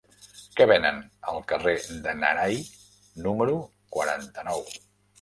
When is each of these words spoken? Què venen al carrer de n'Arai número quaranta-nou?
Què 0.59 0.65
venen 0.71 0.97
al 1.33 1.37
carrer 1.51 1.75
de 2.07 2.17
n'Arai 2.23 2.59
número 3.29 3.63
quaranta-nou? 3.99 4.71